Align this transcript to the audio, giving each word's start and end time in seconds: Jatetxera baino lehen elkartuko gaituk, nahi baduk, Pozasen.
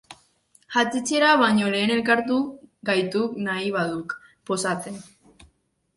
Jatetxera 0.75 1.27
baino 1.41 1.67
lehen 1.75 1.93
elkartuko 1.97 2.89
gaituk, 2.91 3.39
nahi 3.49 3.69
baduk, 3.79 4.17
Pozasen. 4.51 4.99